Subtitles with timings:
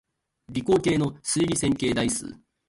[0.49, 2.35] 理工系の数理線形代数